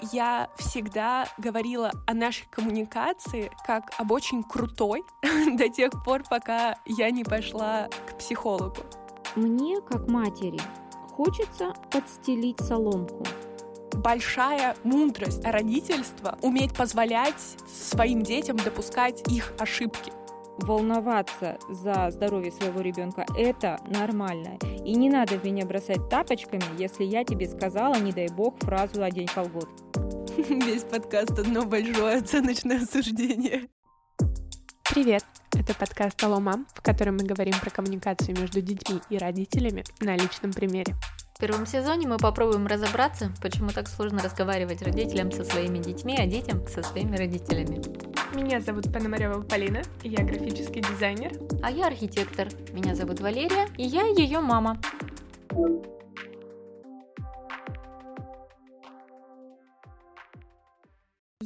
[0.00, 5.04] Я всегда говорила о нашей коммуникации как об очень крутой
[5.56, 8.76] до тех пор, пока я не пошла к психологу.
[9.34, 10.60] Мне, как матери,
[11.10, 13.24] хочется подстелить соломку
[13.94, 20.12] большая мудрость родительства уметь позволять своим детям допускать их ошибки
[20.58, 24.58] волноваться за здоровье своего ребенка– это нормально.
[24.84, 29.02] И не надо в меня бросать тапочками, если я тебе сказала, не дай бог, фразу
[29.02, 29.68] «одень колгот».
[30.36, 33.68] Весь подкаст– одно большое оценочное суждение.
[34.90, 35.24] Привет!
[35.54, 40.16] Это подкаст «Алло, мам», в котором мы говорим про коммуникацию между детьми и родителями на
[40.16, 40.94] личном примере.
[41.38, 46.26] В первом сезоне мы попробуем разобраться, почему так сложно разговаривать родителям со своими детьми, а
[46.26, 47.80] детям со своими родителями.
[48.34, 51.30] Меня зовут Пономарева Полина, я графический дизайнер.
[51.62, 52.48] А я архитектор.
[52.72, 54.78] Меня зовут Валерия, и я ее мама.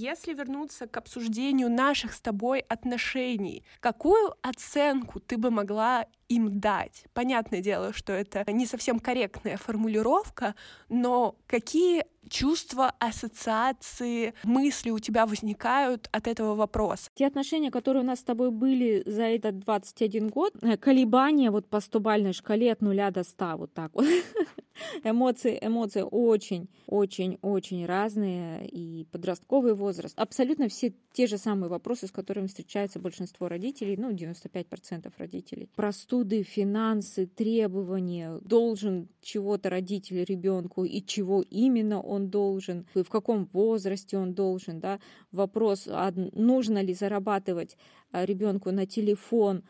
[0.03, 7.05] Если вернуться к обсуждению наших с тобой отношений, какую оценку ты бы могла им дать?
[7.15, 10.57] Понятное дело, что это не совсем корректная формулировка,
[10.89, 17.11] но какие чувства, ассоциации, мысли у тебя возникают от этого вопроса?
[17.15, 21.67] Те отношения, которые у нас с тобой были за этот 21 год, э, колебания вот
[21.67, 24.07] по стобальной шкале от нуля до 100, вот так вот.
[25.05, 28.67] Эмоции, эмоции очень, очень, очень разные.
[28.69, 30.19] И подростковый возраст.
[30.19, 35.69] Абсолютно все те же самые вопросы, с которыми встречается большинство родителей, ну, 95% родителей.
[35.77, 38.39] Простуды, финансы, требования.
[38.43, 44.81] Должен чего-то родитель ребенку и чего именно он должен, и в каком возрасте он должен,
[44.81, 45.01] да.
[45.31, 47.77] Вопрос, а нужно ли зарабатывать
[48.11, 49.63] а, ребенку на телефон,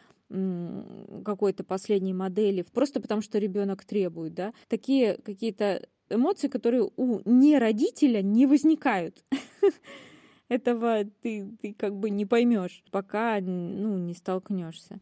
[1.24, 7.58] какой-то последней модели, просто потому что ребенок требует, да, такие какие-то эмоции, которые у не
[7.58, 9.24] родителя не возникают.
[10.48, 15.00] Этого ты, ты как бы не поймешь, пока ну, не столкнешься.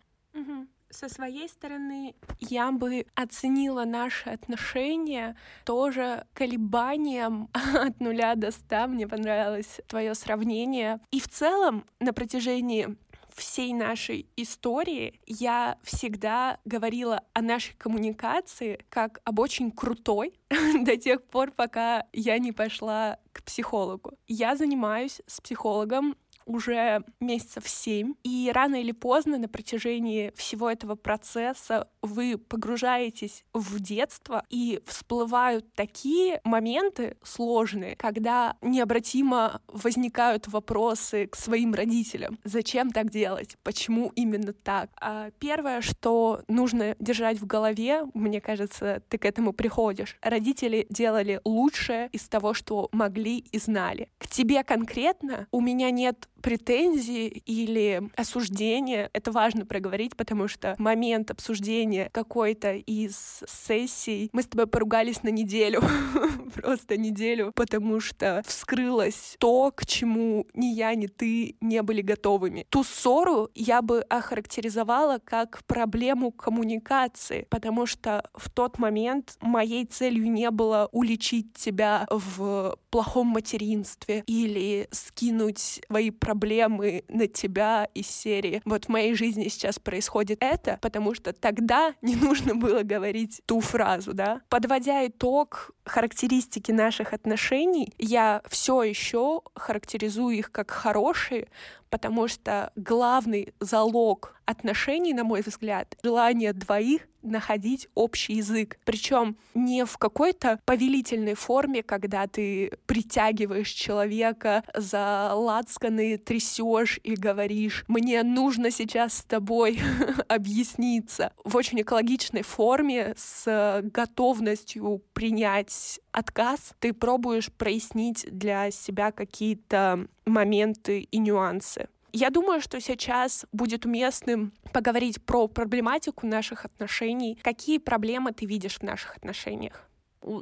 [0.90, 8.88] Со своей стороны, я бы оценила наши отношения тоже колебанием от нуля до ста.
[8.88, 11.00] Мне понравилось твое сравнение.
[11.12, 12.96] И в целом на протяжении
[13.40, 20.34] всей нашей истории я всегда говорила о нашей коммуникации как об очень крутой
[20.82, 24.12] до тех пор, пока я не пошла к психологу.
[24.26, 26.16] Я занимаюсь с психологом
[26.50, 33.80] уже месяцев семь, и рано или поздно на протяжении всего этого процесса вы погружаетесь в
[33.80, 42.38] детство, и всплывают такие моменты сложные, когда необратимо возникают вопросы к своим родителям.
[42.44, 43.56] Зачем так делать?
[43.62, 44.90] Почему именно так?
[45.00, 50.16] А первое, что нужно держать в голове, мне кажется, ты к этому приходишь.
[50.22, 54.10] Родители делали лучшее из того, что могли и знали.
[54.18, 59.10] К тебе конкретно у меня нет претензии или осуждения.
[59.12, 65.28] Это важно проговорить, потому что момент обсуждения какой-то из сессий мы с тобой поругались на
[65.28, 65.82] неделю,
[66.54, 72.66] просто неделю, потому что вскрылось то, к чему ни я, ни ты не были готовыми.
[72.68, 80.30] Ту ссору я бы охарактеризовала как проблему коммуникации, потому что в тот момент моей целью
[80.30, 88.06] не было уличить тебя в плохом материнстве или скинуть свои проблемы проблемы на тебя из
[88.06, 88.62] серии.
[88.64, 93.60] Вот в моей жизни сейчас происходит это, потому что тогда не нужно было говорить ту
[93.60, 94.40] фразу, да.
[94.48, 101.48] Подводя итог характеристики наших отношений, я все еще характеризую их как хорошие,
[101.88, 108.78] потому что главный залог отношений, на мой взгляд, желание двоих находить общий язык.
[108.84, 117.84] Причем не в какой-то повелительной форме, когда ты притягиваешь человека за лацканы, трясешь и говоришь,
[117.88, 119.80] мне нужно сейчас с тобой
[120.28, 121.32] объясниться.
[121.44, 131.00] В очень экологичной форме, с готовностью принять отказ, ты пробуешь прояснить для себя какие-то моменты
[131.00, 131.88] и нюансы.
[132.12, 137.38] Я думаю, что сейчас будет уместным поговорить про проблематику наших отношений.
[137.42, 139.88] Какие проблемы ты видишь в наших отношениях?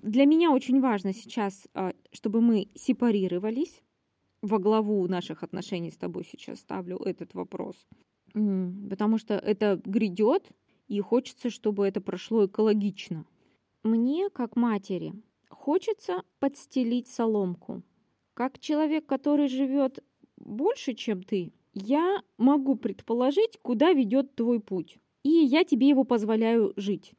[0.03, 3.83] Для меня очень важно сейчас, а, чтобы мы сепарировались.
[4.41, 7.77] Во главу наших отношений с тобой сейчас ставлю этот вопрос.
[8.33, 10.49] Потому что это грядет,
[10.87, 13.25] и хочется, чтобы это прошло экологично.
[13.83, 15.13] Мне, как матери,
[15.51, 17.83] хочется подстелить соломку.
[18.35, 20.05] Как человек, который живет
[20.37, 24.99] больше, чем ты, я могу предположить, куда ведет твой путь.
[25.23, 27.13] И я тебе его позволяю жить.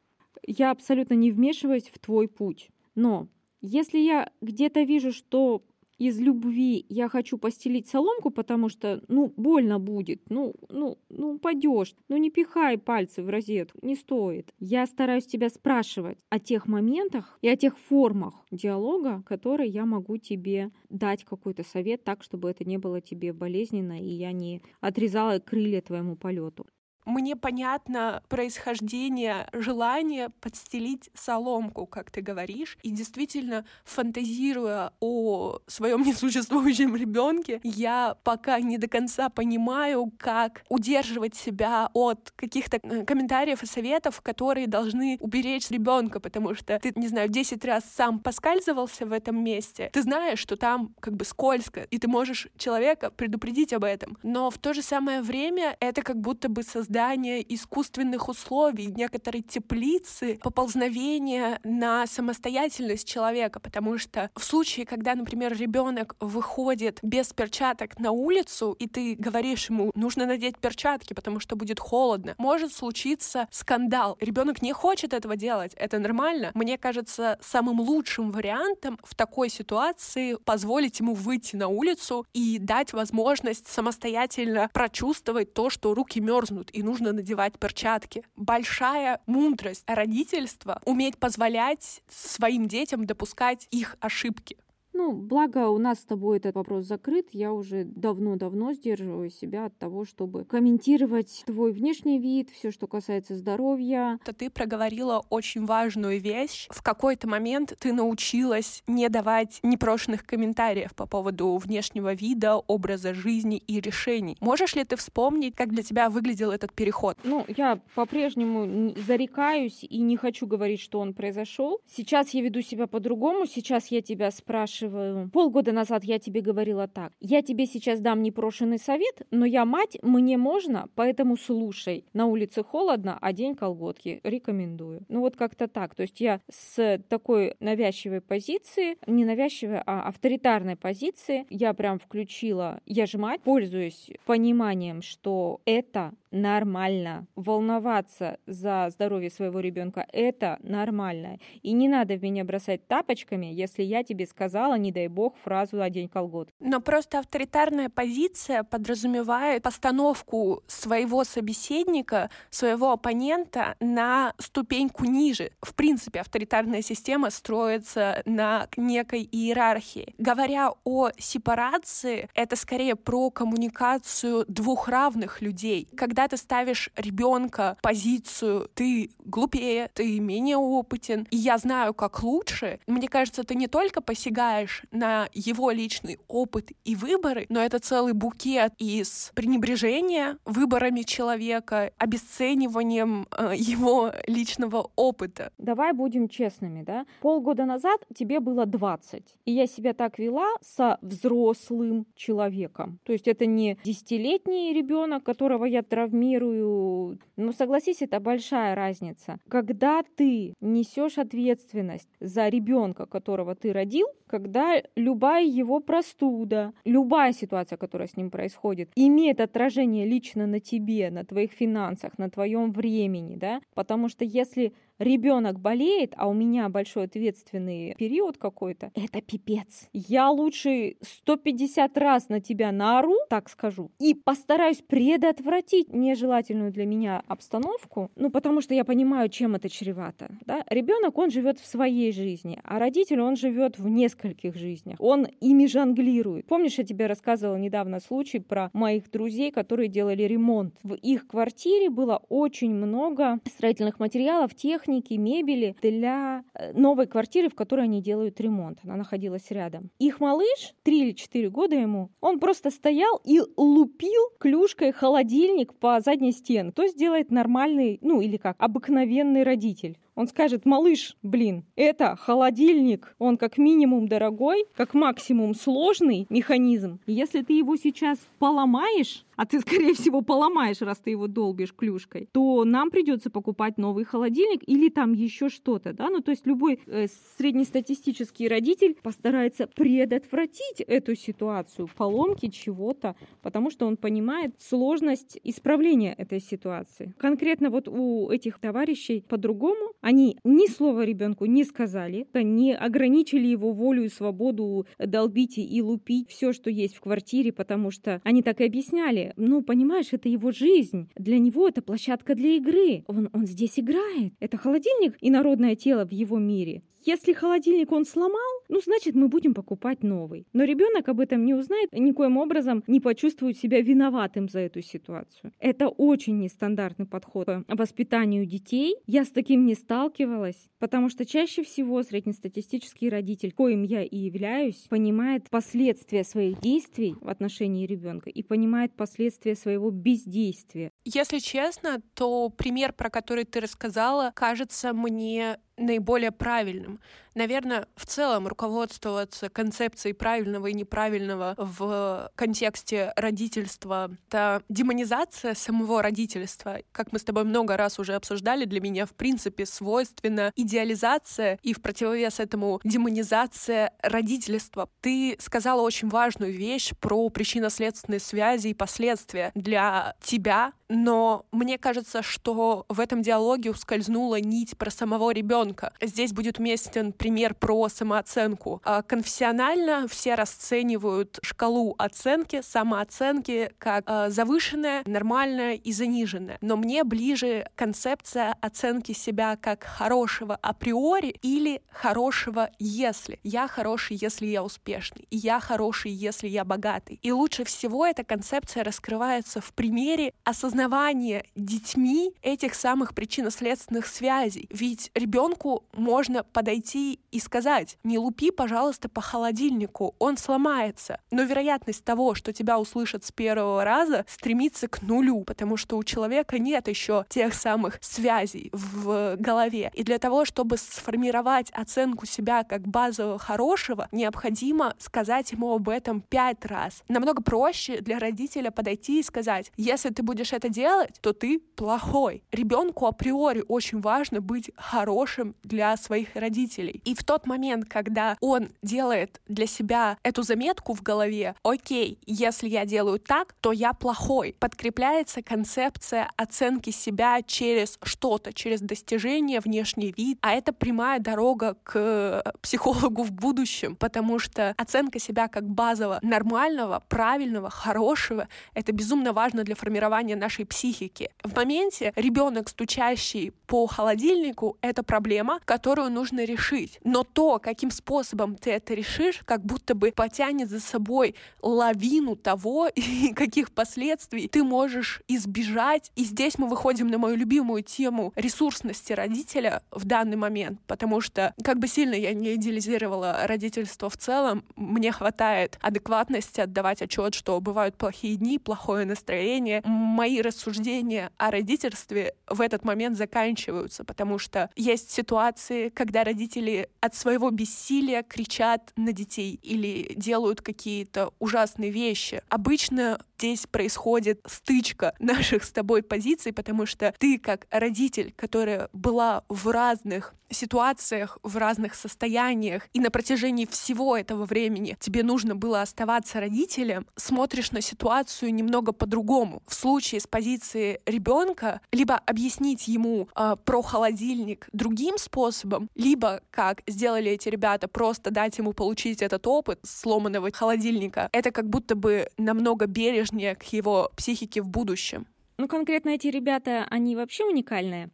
[0.46, 2.70] Я абсолютно не вмешиваюсь в твой путь.
[2.94, 3.28] Но
[3.60, 5.62] если я где-то вижу, что
[6.00, 11.94] из любви я хочу постелить соломку, потому что, ну, больно будет, ну, ну, ну, упадешь,
[12.08, 14.50] ну, не пихай пальцы в розетку, не стоит.
[14.58, 20.16] Я стараюсь тебя спрашивать о тех моментах и о тех формах диалога, которые я могу
[20.16, 25.38] тебе дать какой-то совет так, чтобы это не было тебе болезненно, и я не отрезала
[25.38, 26.66] крылья твоему полету.
[27.10, 36.94] Мне понятно происхождение желания подстелить соломку, как ты говоришь, и действительно, фантазируя о своем несуществующем
[36.94, 43.66] ребенке, я пока не до конца понимаю, как удерживать себя от каких-то э, комментариев и
[43.66, 49.12] советов, которые должны уберечь ребенка, потому что ты, не знаю, 10 раз сам поскальзывался в
[49.12, 53.82] этом месте, ты знаешь, что там как бы скользко, и ты можешь человека предупредить об
[53.82, 54.16] этом.
[54.22, 59.40] Но в то же самое время это как будто бы создать создание искусственных условий, некоторой
[59.40, 67.98] теплицы, поползновения на самостоятельность человека, потому что в случае, когда, например, ребенок выходит без перчаток
[67.98, 73.48] на улицу, и ты говоришь ему, нужно надеть перчатки, потому что будет холодно, может случиться
[73.50, 74.18] скандал.
[74.20, 76.50] Ребенок не хочет этого делать, это нормально.
[76.52, 82.92] Мне кажется, самым лучшим вариантом в такой ситуации позволить ему выйти на улицу и дать
[82.92, 88.24] возможность самостоятельно прочувствовать то, что руки мерзнут, и нужно надевать перчатки.
[88.36, 94.56] Большая мудрость родительства— уметь позволять своим детям допускать их ошибки.
[95.00, 97.28] Ну, благо у нас с тобой этот вопрос закрыт.
[97.32, 103.34] Я уже давно-давно сдерживаю себя от того, чтобы комментировать твой внешний вид, все, что касается
[103.34, 104.18] здоровья.
[104.26, 106.66] То ты проговорила очень важную вещь.
[106.68, 113.56] В какой-то момент ты научилась не давать непрошенных комментариев по поводу внешнего вида, образа жизни
[113.56, 114.36] и решений.
[114.42, 117.16] Можешь ли ты вспомнить, как для тебя выглядел этот переход?
[117.24, 121.80] Ну, я по-прежнему зарекаюсь и не хочу говорить, что он произошел.
[121.86, 123.46] Сейчас я веду себя по-другому.
[123.46, 128.22] Сейчас я тебя спрашиваю, спрашиваю, полгода назад я тебе говорила так, я тебе сейчас дам
[128.22, 132.04] непрошенный совет, но я мать, мне можно, поэтому слушай.
[132.12, 134.20] На улице холодно, а день колготки.
[134.24, 135.02] Рекомендую.
[135.08, 135.94] Ну вот как-то так.
[135.94, 142.80] То есть я с такой навязчивой позиции, не навязчивой, а авторитарной позиции, я прям включила,
[142.86, 147.26] я же мать, пользуюсь пониманием, что это нормально.
[147.34, 151.38] Волноваться за здоровье своего ребенка это нормально.
[151.62, 155.80] И не надо в меня бросать тапочками, если я тебе сказала, не дай бог, фразу
[155.80, 156.48] «одень колгот».
[156.60, 165.50] Но просто авторитарная позиция подразумевает постановку своего собеседника, своего оппонента на ступеньку ниже.
[165.62, 170.14] В принципе, авторитарная система строится на некой иерархии.
[170.18, 175.88] Говоря о сепарации, это скорее про коммуникацию двух равных людей.
[175.96, 182.22] Когда когда ты ставишь ребенка позицию, ты глупее, ты менее опытен, и я знаю, как
[182.22, 187.78] лучше, мне кажется, ты не только посягаешь на его личный опыт и выборы, но это
[187.78, 195.52] целый букет из пренебрежения выборами человека, обесцениванием э, его личного опыта.
[195.56, 197.06] Давай будем честными, да?
[197.22, 202.98] Полгода назад тебе было 20, и я себя так вела со взрослым человеком.
[203.04, 207.18] То есть это не десятилетний ребенок, которого я травмирую, травмирую.
[207.36, 209.38] Ну, согласись, это большая разница.
[209.48, 217.76] Когда ты несешь ответственность за ребенка, которого ты родил, когда любая его простуда, любая ситуация,
[217.76, 223.36] которая с ним происходит, имеет отражение лично на тебе, на твоих финансах, на твоем времени,
[223.36, 229.88] да, потому что если ребенок болеет, а у меня большой ответственный период какой-то, это пипец.
[229.92, 237.22] Я лучше 150 раз на тебя наору, так скажу, и постараюсь предотвратить нежелательную для меня
[237.26, 240.30] обстановку, ну, потому что я понимаю, чем это чревато.
[240.46, 240.64] Да?
[240.68, 244.96] Ребенок, он живет в своей жизни, а родитель, он живет в нескольких жизнях.
[245.00, 246.46] Он ими жонглирует.
[246.46, 250.74] Помнишь, я тебе рассказывала недавно случай про моих друзей, которые делали ремонт.
[250.82, 257.48] В их квартире было очень много строительных материалов, техники, техники, мебели для э, новой квартиры,
[257.48, 258.78] в которой они делают ремонт.
[258.82, 259.90] Она находилась рядом.
[259.98, 266.00] Их малыш, 3 или 4 года ему, он просто стоял и лупил клюшкой холодильник по
[266.00, 266.72] задней стене.
[266.72, 269.96] То сделает нормальный, ну или как, обыкновенный родитель.
[270.16, 277.00] Он скажет, малыш, блин, это холодильник, он как минимум дорогой, как максимум сложный механизм.
[277.06, 282.28] Если ты его сейчас поломаешь, а ты, скорее всего, поломаешь, раз ты его долбишь клюшкой,
[282.32, 286.78] то нам придется покупать новый холодильник или там еще что-то, да, ну то есть любой
[286.86, 287.06] э,
[287.38, 296.40] среднестатистический родитель постарается предотвратить эту ситуацию, поломки чего-то, потому что он понимает сложность исправления этой
[296.40, 297.14] ситуации.
[297.16, 303.72] Конкретно вот у этих товарищей по-другому, они ни слова ребенку не сказали, не ограничили его
[303.72, 308.60] волю и свободу долбить и лупить все, что есть в квартире, потому что они так
[308.60, 313.46] и объясняли, ну, понимаешь, это его жизнь, для него это площадка для игры, он, он
[313.46, 316.82] здесь играет, это холодильник и народное тело в его мире.
[317.04, 320.46] Если холодильник он сломал, ну, значит, мы будем покупать новый.
[320.52, 325.52] Но ребенок об этом не узнает, никоим образом не почувствует себя виноватым за эту ситуацию.
[325.58, 328.96] Это очень нестандартный подход к воспитанию детей.
[329.06, 334.86] Я с таким не сталкивалась, потому что чаще всего среднестатистический родитель, коим я и являюсь,
[334.88, 340.90] понимает последствия своих действий в отношении ребенка и понимает последствия своего бездействия.
[341.04, 347.00] Если честно, то пример, про который ты рассказала, кажется мне наиболее правильным.
[347.34, 356.78] Наверное, в целом руководствоваться концепцией правильного и неправильного в контексте родительства— это демонизация самого родительства.
[356.90, 361.72] Как мы с тобой много раз уже обсуждали, для меня, в принципе, свойственна идеализация и
[361.72, 364.88] в противовес этому демонизация родительства.
[365.00, 372.22] Ты сказала очень важную вещь про причинно-следственные связи и последствия для тебя, но мне кажется,
[372.22, 375.69] что в этом диалоге ускользнула нить про самого ребенка.
[376.00, 378.80] Здесь будет уместен пример про самооценку.
[378.84, 386.58] А конфессионально все расценивают шкалу оценки, самооценки как а, завышенная, нормальная и заниженная.
[386.60, 393.38] Но мне ближе концепция оценки себя как хорошего априори или хорошего если.
[393.42, 395.26] Я хороший, если я успешный.
[395.30, 397.18] И я хороший, если я богатый.
[397.22, 404.68] И лучше всего эта концепция раскрывается в примере осознавания детьми этих самых причинно-следственных связей.
[404.70, 405.59] Ведь ребенку
[405.92, 411.20] можно подойти и сказать, не лупи, пожалуйста, по холодильнику, он сломается.
[411.30, 416.04] Но вероятность того, что тебя услышат с первого раза, стремится к нулю, потому что у
[416.04, 419.90] человека нет еще тех самых связей в голове.
[419.94, 426.20] И для того, чтобы сформировать оценку себя как базового хорошего, необходимо сказать ему об этом
[426.20, 427.02] пять раз.
[427.08, 432.42] Намного проще для родителя подойти и сказать, если ты будешь это делать, то ты плохой.
[432.52, 437.00] Ребенку априори очень важно быть хорошим для своих родителей.
[437.04, 442.68] И в тот момент, когда он делает для себя эту заметку в голове, окей, если
[442.68, 450.12] я делаю так, то я плохой, подкрепляется концепция оценки себя через что-то, через достижение, внешний
[450.16, 456.18] вид, а это прямая дорога к психологу в будущем, потому что оценка себя как базового
[456.22, 461.30] нормального, правильного, хорошего, это безумно важно для формирования нашей психики.
[461.42, 465.29] В моменте ребенок, стучащий по холодильнику, это проблема,
[465.64, 466.98] которую нужно решить.
[467.04, 472.88] Но то, каким способом ты это решишь, как будто бы потянет за собой лавину того,
[472.94, 476.10] и каких последствий ты можешь избежать.
[476.16, 481.54] И здесь мы выходим на мою любимую тему ресурсности родителя в данный момент, потому что
[481.62, 487.60] как бы сильно я не идеализировала родительство в целом, мне хватает адекватности отдавать отчет, что
[487.60, 489.82] бывают плохие дни, плохое настроение.
[489.84, 497.14] Мои рассуждения о родительстве в этот момент заканчиваются, потому что есть ситуации, когда родители от
[497.14, 502.42] своего бессилия кричат на детей или делают какие-то ужасные вещи.
[502.48, 509.44] Обычно здесь происходит стычка наших с тобой позиций, потому что ты как родитель, которая была
[509.48, 515.80] в разных ситуациях, в разных состояниях, и на протяжении всего этого времени тебе нужно было
[515.80, 519.62] оставаться родителем, смотришь на ситуацию немного по-другому.
[519.66, 526.82] В случае с позиции ребенка либо объяснить ему э, про холодильник другим способом, либо как
[526.86, 531.28] сделали эти ребята, просто дать ему получить этот опыт сломанного холодильника.
[531.32, 535.26] Это как будто бы намного бережнее к его психике в будущем.
[535.58, 538.10] Ну, конкретно эти ребята, они вообще уникальные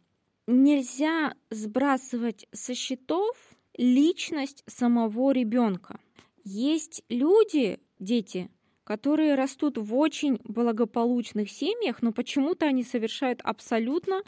[0.47, 3.35] нельзя сбрасывать со счетов
[3.77, 5.99] личность самого ребенка.
[6.43, 8.49] Есть люди, дети,
[8.85, 14.21] которые растут в очень благополучных семьях, но почему-то они совершают абсолютно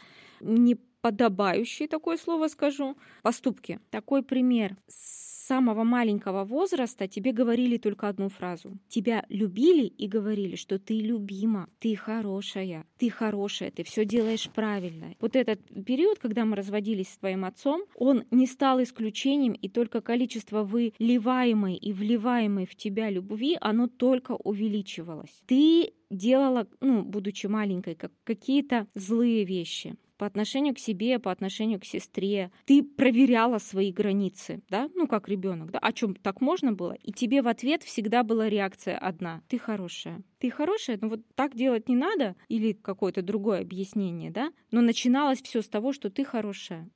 [0.99, 3.79] неподобающие, такое слово скажу, поступки.
[3.89, 4.75] Такой пример.
[4.87, 8.77] самого маленького возраста тебе говорили только одну фразу.
[8.87, 15.15] Тебя любили и говорили, что ты любима, ты хорошая, ты хорошая, ты все делаешь правильно.
[15.19, 20.01] Вот этот период, когда мы разводились с твоим отцом, он не стал исключением, и только
[20.01, 25.41] количество выливаемой и вливаемой в тебя любви, оно только увеличивалось.
[25.47, 31.79] Ты делала, ну, будучи маленькой, как какие-то злые вещи по отношению к себе, по отношению
[31.79, 32.51] к сестре.
[32.65, 37.11] Ты проверяла свои границы, да, ну как ребенок, да, о чем так можно было, и
[37.11, 41.89] тебе в ответ всегда была реакция одна: ты хорошая ты хорошая, но вот так делать
[41.89, 44.51] не надо, или какое-то другое объяснение, да?
[44.71, 46.89] Но начиналось все с того, что ты хорошая.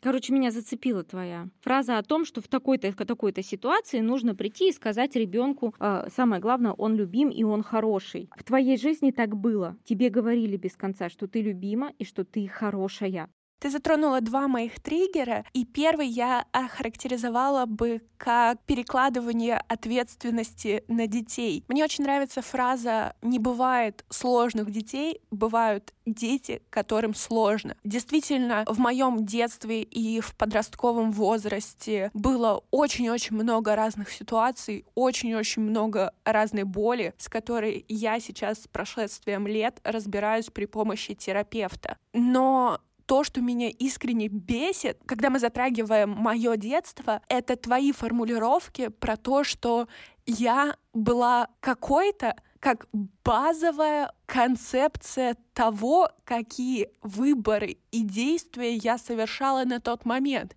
[0.00, 4.72] Короче, меня зацепила твоя фраза о том, что в такой-то такой-то ситуации нужно прийти и
[4.72, 8.28] сказать ребенку, э, самое главное, он любим и он хороший.
[8.36, 9.76] В твоей жизни так было.
[9.84, 13.28] Тебе говорили без конца, что ты любима и что ты хорошая.
[13.64, 21.64] Ты затронула два моих триггера, и первый я охарактеризовала бы как перекладывание ответственности на детей.
[21.68, 27.74] Мне очень нравится фраза «не бывает сложных детей, бывают дети, которым сложно».
[27.84, 36.12] Действительно, в моем детстве и в подростковом возрасте было очень-очень много разных ситуаций, очень-очень много
[36.26, 41.96] разной боли, с которой я сейчас с прошествием лет разбираюсь при помощи терапевта.
[42.12, 49.16] Но то, что меня искренне бесит, когда мы затрагиваем мое детство, это твои формулировки про
[49.16, 49.88] то, что
[50.26, 52.86] я была какой-то, как
[53.24, 60.56] базовая концепция того, какие выборы и действия я совершала на тот момент.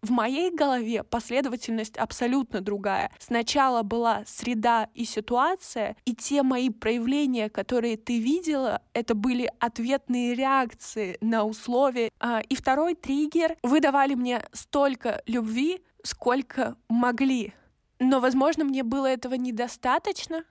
[0.00, 3.10] В моей голове последовательность абсолютно другая.
[3.18, 10.34] Сначала была среда и ситуация, и те мои проявления, которые ты видела, это были ответные
[10.34, 12.10] реакции на условия.
[12.20, 13.56] А, и второй триггер.
[13.62, 17.52] Вы давали мне столько любви, сколько могли.
[17.98, 20.44] Но, возможно, мне было этого недостаточно,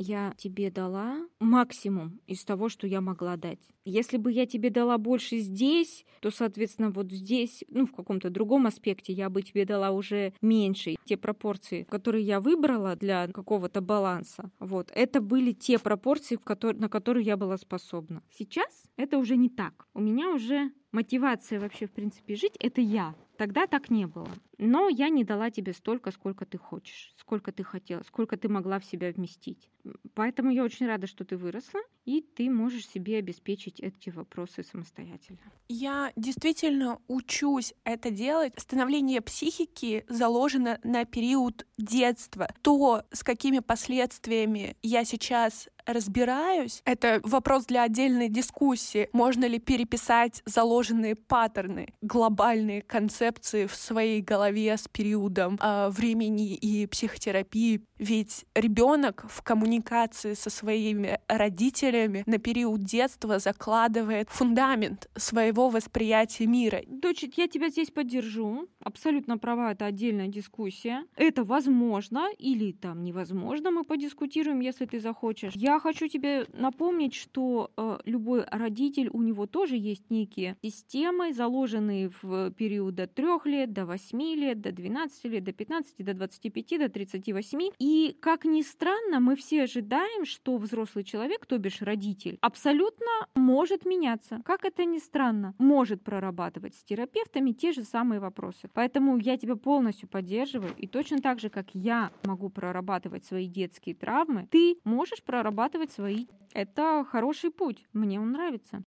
[0.00, 3.58] я тебе дала максимум из того, что я могла дать.
[3.88, 8.66] Если бы я тебе дала больше здесь, то, соответственно, вот здесь, ну, в каком-то другом
[8.66, 10.96] аспекте, я бы тебе дала уже меньше.
[11.04, 16.38] Те пропорции, которые я выбрала для какого-то баланса, вот, это были те пропорции,
[16.74, 18.22] на которые я была способна.
[18.30, 19.86] Сейчас это уже не так.
[19.94, 23.14] У меня уже мотивация вообще, в принципе, жить— это я.
[23.38, 24.28] Тогда так не было.
[24.58, 28.80] Но я не дала тебе столько, сколько ты хочешь, сколько ты хотела, сколько ты могла
[28.80, 29.70] в себя вместить.
[30.14, 35.38] Поэтому я очень рада, что ты выросла, и ты можешь себе обеспечить эти вопросы самостоятельно.
[35.68, 38.52] Я действительно учусь это делать.
[38.56, 42.48] Становление психики заложено на период детства.
[42.62, 49.08] То, с какими последствиями я сейчас разбираюсь, это вопрос для отдельной дискуссии.
[49.12, 56.86] Можно ли переписать заложенные паттерны, глобальные концепции в своей голове с периодом э, времени и
[56.86, 57.82] психотерапии?
[57.98, 66.82] Ведь ребенок в коммуникации со своими родителями на период детства закладывает фундамент своего восприятия мира.
[66.86, 68.68] Дочь, я тебя здесь поддержу.
[68.88, 71.04] Абсолютно права, это отдельная дискуссия.
[71.14, 75.52] Это возможно или там невозможно, мы подискутируем, если ты захочешь.
[75.54, 82.10] Я хочу тебе напомнить, что э, любой родитель, у него тоже есть некие системы, заложенные
[82.22, 86.78] в период от 3 лет, до 8 лет, до 12 лет, до 15, до 25,
[86.78, 87.60] до 38.
[87.78, 93.84] И, как ни странно, мы все ожидаем, что взрослый человек, то бишь родитель, абсолютно может
[93.84, 94.40] меняться.
[94.46, 98.70] Как это ни странно, может прорабатывать с терапевтами те же самые вопросы.
[98.78, 100.72] Поэтому я тебя полностью поддерживаю.
[100.76, 106.26] И точно так же, как я могу прорабатывать свои детские травмы, ты можешь прорабатывать свои.
[106.54, 107.84] Это хороший путь.
[107.92, 108.84] Мне он нравится.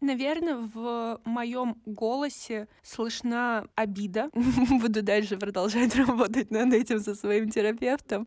[0.00, 4.30] Наверное, в моем голосе слышна обида.
[4.82, 8.26] Буду дальше продолжать работать над этим со своим терапевтом.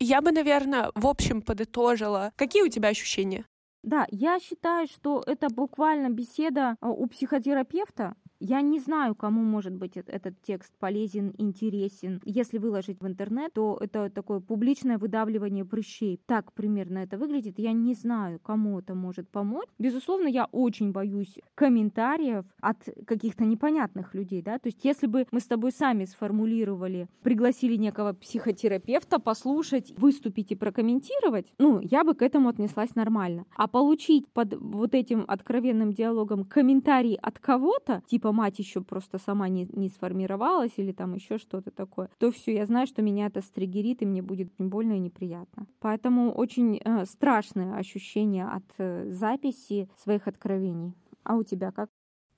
[0.00, 2.32] Я бы, наверное, в общем подытожила.
[2.36, 3.44] Какие у тебя ощущения?
[3.82, 9.74] Да, я считаю, что это буквально беседа а, у психотерапевта, я не знаю, кому может
[9.74, 12.20] быть этот текст полезен, интересен.
[12.24, 16.20] Если выложить в интернет, то это такое публичное выдавливание прыщей.
[16.26, 17.58] Так примерно это выглядит.
[17.58, 19.66] Я не знаю, кому это может помочь.
[19.78, 24.42] Безусловно, я очень боюсь комментариев от каких-то непонятных людей.
[24.42, 24.58] Да?
[24.58, 30.54] То есть если бы мы с тобой сами сформулировали, пригласили некого психотерапевта послушать, выступить и
[30.54, 33.46] прокомментировать, ну, я бы к этому отнеслась нормально.
[33.56, 39.18] А получить под вот этим откровенным диалогом комментарий от кого-то, типа типа мать еще просто
[39.18, 43.26] сама не, не сформировалась или там еще что-то такое, то все, я знаю, что меня
[43.26, 45.66] это стригерит, и мне будет больно и неприятно.
[45.80, 50.94] Поэтому очень э, страшное ощущение от э, записи своих откровений.
[51.24, 51.88] А у тебя как?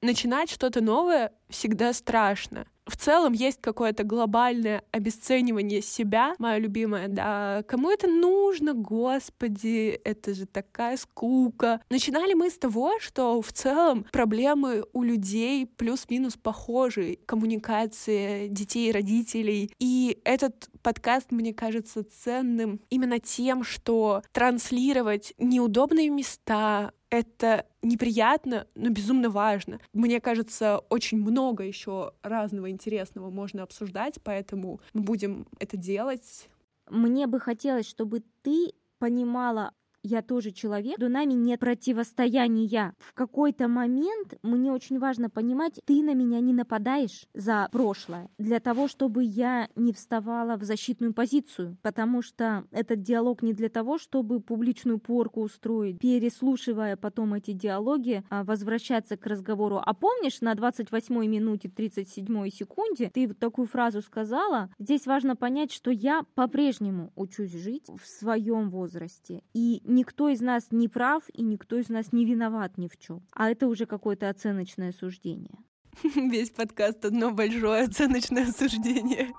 [0.03, 2.67] начинать что-то новое всегда страшно.
[2.91, 10.35] В целом есть какое-то глобальное обесценивание себя, моя любимая, да, кому это нужно, господи, это
[10.35, 11.81] же такая скука.
[11.89, 18.93] Начинали мы с того, что в целом проблемы у людей плюс-минус похожи, коммуникация детей и
[18.93, 19.71] родителей.
[19.79, 28.89] И этот подкаст, мне кажется, ценным именно тем, что транслировать неудобные места, это неприятно, но
[28.91, 29.81] безумно важно.
[29.93, 36.49] Мне кажется, очень много еще разного интересного можно обсуждать, поэтому мы будем это делать.
[36.89, 42.95] Мне бы хотелось, чтобы ты понимала я тоже человек, между нами нет противостояния.
[42.99, 48.61] В какой-то момент мне очень важно понимать, ты на меня не нападаешь за прошлое, для
[48.61, 53.99] того, чтобы я не вставала в защитную позицию, потому что этот диалог не для того,
[53.99, 59.81] чтобы публичную порку устроить, переслушивая потом эти диалоги, а возвращаться к разговору.
[59.85, 65.91] А помнишь, на 28 минуте 37 секунде ты такую фразу сказала, здесь важно понять, что
[65.91, 69.43] я по-прежнему учусь жить в своем возрасте.
[69.53, 73.23] И никто из нас не прав и никто из нас не виноват ни в чем.
[73.33, 75.59] А это уже какое-то оценочное суждение.
[76.15, 79.31] Весь подкаст одно большое оценочное суждение.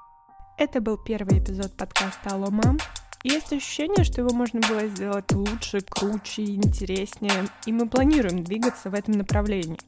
[0.58, 2.78] Это был первый эпизод подкаста «Алло, мам».
[3.24, 8.96] Есть ощущение, что его можно было сделать лучше, круче, интереснее, и мы планируем двигаться в
[8.96, 9.80] этом направлении.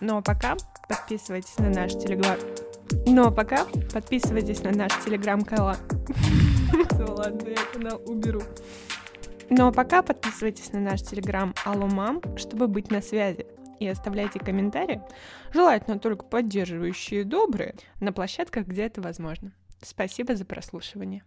[0.00, 0.56] Но пока
[0.88, 2.36] подписывайтесь на наш телеграм.
[3.06, 5.76] Но пока подписывайтесь на наш телеграм-канал.
[6.98, 8.42] Ладно, я канал уберу.
[9.50, 11.88] Ну а пока подписывайтесь на наш телеграм Алло
[12.36, 13.46] чтобы быть на связи.
[13.80, 15.02] И оставляйте комментарии,
[15.52, 19.52] желательно только поддерживающие добрые, на площадках, где это возможно.
[19.82, 21.24] Спасибо за прослушивание.